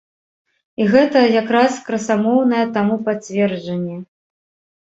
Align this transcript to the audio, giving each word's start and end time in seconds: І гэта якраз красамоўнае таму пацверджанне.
І 0.81 0.87
гэта 0.95 1.19
якраз 1.41 1.77
красамоўнае 1.89 2.65
таму 2.79 2.99
пацверджанне. 3.11 3.97